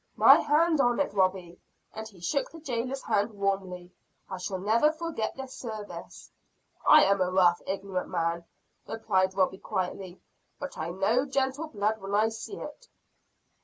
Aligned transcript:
"My 0.15 0.39
hand 0.39 0.81
on 0.81 0.99
it, 0.99 1.13
Robie!" 1.13 1.59
and 1.93 2.07
he 2.07 2.21
shook 2.21 2.49
the 2.49 2.59
jailer's 2.59 3.03
hand 3.03 3.35
warmly. 3.35 3.91
"I 4.27 4.39
shall 4.39 4.57
never 4.57 4.91
forget 4.91 5.35
this 5.35 5.53
service." 5.53 6.31
"I 6.87 7.03
am 7.03 7.21
a 7.21 7.29
rough, 7.29 7.61
ignorant 7.67 8.09
man," 8.09 8.45
replied 8.87 9.35
Robie 9.35 9.59
quietly; 9.59 10.19
"but 10.59 10.75
I 10.75 10.89
know 10.89 11.27
gentle 11.27 11.67
blood 11.67 12.01
when 12.01 12.15
I 12.15 12.29
see 12.29 12.57
it." 12.59 12.87